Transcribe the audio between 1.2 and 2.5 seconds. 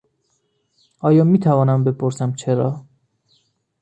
میتوانم بپرسم